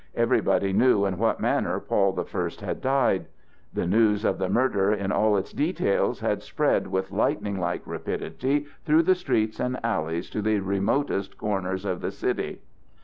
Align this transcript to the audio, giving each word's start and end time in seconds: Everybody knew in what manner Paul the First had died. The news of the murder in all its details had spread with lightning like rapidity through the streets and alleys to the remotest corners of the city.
Everybody 0.15 0.73
knew 0.73 1.05
in 1.05 1.19
what 1.19 1.39
manner 1.39 1.79
Paul 1.79 2.13
the 2.13 2.25
First 2.25 2.61
had 2.61 2.81
died. 2.81 3.27
The 3.71 3.85
news 3.85 4.25
of 4.25 4.39
the 4.39 4.49
murder 4.49 4.91
in 4.91 5.11
all 5.11 5.37
its 5.37 5.53
details 5.53 6.21
had 6.21 6.41
spread 6.41 6.87
with 6.87 7.11
lightning 7.11 7.59
like 7.59 7.85
rapidity 7.85 8.65
through 8.83 9.03
the 9.03 9.13
streets 9.13 9.59
and 9.59 9.77
alleys 9.85 10.31
to 10.31 10.41
the 10.41 10.59
remotest 10.59 11.37
corners 11.37 11.85
of 11.85 12.01
the 12.01 12.09
city. 12.09 12.61